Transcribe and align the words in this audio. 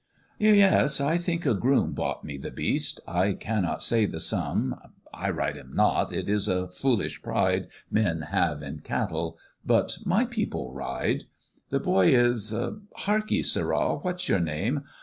"Yes! 0.39 0.99
I 0.99 1.19
think 1.19 1.45
a 1.45 1.53
groom 1.53 1.93
Bought 1.93 2.23
me 2.23 2.35
the 2.39 2.49
beast; 2.49 2.99
I 3.07 3.33
cannot 3.33 3.83
say 3.83 4.07
the 4.07 4.19
sum 4.19 4.73
I 5.13 5.29
ride 5.29 5.57
him 5.57 5.73
not; 5.75 6.11
it 6.11 6.27
is 6.27 6.47
a 6.47 6.69
foolish 6.69 7.21
pride 7.21 7.67
Men 7.91 8.21
have 8.21 8.63
in 8.63 8.79
cattle 8.79 9.37
but 9.63 9.99
my 10.03 10.25
people 10.25 10.73
ride; 10.73 11.25
The 11.69 11.79
boy 11.79 12.15
is 12.15 12.51
hark 12.95 13.29
ye, 13.29 13.43
sirrah! 13.43 13.97
what's 14.01 14.27
your 14.27 14.39
name? 14.39 14.85